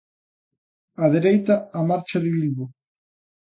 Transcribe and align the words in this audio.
Á 1.03 1.05
dereita, 1.15 1.55
a 1.79 1.81
marcha 1.89 2.17
de 2.23 2.29
Bilbo. 2.35 2.65